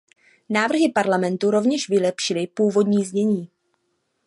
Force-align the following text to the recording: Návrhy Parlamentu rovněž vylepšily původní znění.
Návrhy 0.49 0.91
Parlamentu 0.95 1.51
rovněž 1.51 1.89
vylepšily 1.89 2.47
původní 2.47 3.05
znění. 3.05 3.49